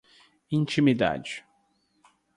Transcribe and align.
intimidade 0.59 1.45